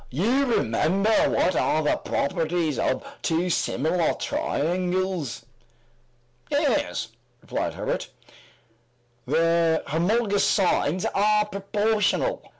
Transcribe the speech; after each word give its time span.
"You 0.09 0.47
remember 0.55 1.13
what 1.29 1.55
are 1.55 1.83
the 1.83 1.95
properties 1.95 2.79
of 2.79 3.05
two 3.21 3.51
similar 3.51 4.15
triangles?" 4.15 5.45
"Yes," 6.49 7.09
replied 7.41 7.75
Herbert; 7.75 8.09
"their 9.27 9.83
homologous 9.85 10.43
sides 10.43 11.05
are 11.13 11.45
proportional." 11.45 12.41